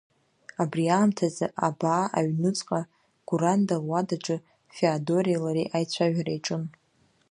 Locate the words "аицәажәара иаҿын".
5.75-6.63